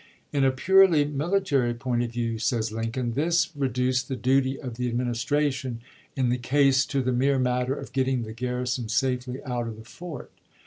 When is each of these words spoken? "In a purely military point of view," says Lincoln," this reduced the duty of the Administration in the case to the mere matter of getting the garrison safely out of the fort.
"In 0.33 0.43
a 0.43 0.49
purely 0.49 1.05
military 1.05 1.75
point 1.75 2.01
of 2.01 2.11
view," 2.13 2.39
says 2.39 2.71
Lincoln," 2.71 3.13
this 3.13 3.51
reduced 3.55 4.07
the 4.07 4.15
duty 4.15 4.59
of 4.59 4.75
the 4.77 4.87
Administration 4.89 5.79
in 6.15 6.29
the 6.29 6.39
case 6.39 6.87
to 6.87 7.03
the 7.03 7.13
mere 7.13 7.37
matter 7.37 7.75
of 7.75 7.93
getting 7.93 8.23
the 8.23 8.33
garrison 8.33 8.89
safely 8.89 9.43
out 9.43 9.67
of 9.67 9.77
the 9.77 9.85
fort. 9.85 10.31